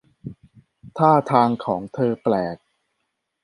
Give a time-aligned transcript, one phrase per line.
[0.97, 2.57] ท่าทางของเธอแปลก